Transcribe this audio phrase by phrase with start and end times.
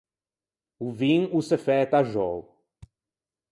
[0.85, 2.37] O vin o s’é fæto axou.